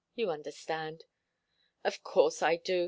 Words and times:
You 0.15 0.31
understand." 0.31 1.03
"Of 1.83 2.01
course 2.03 2.41
I 2.41 2.55
do. 2.55 2.79